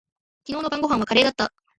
[0.47, 1.53] 昨日の晩御飯はカレーだった。